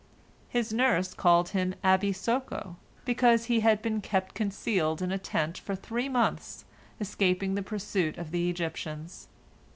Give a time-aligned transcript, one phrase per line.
[0.49, 5.59] His nurse called him Abi Soco, because he had been kept concealed in a "tent"
[5.59, 6.65] for three months,
[6.99, 9.27] escaping the pursuit of the Egyptians.